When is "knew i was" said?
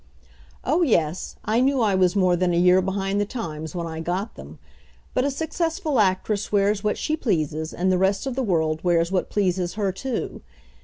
1.61-2.15